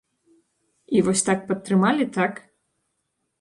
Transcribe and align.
І 0.99 1.03
вось 1.07 1.23
так 1.27 1.39
падтрымалі, 1.51 2.09
так? 2.17 2.33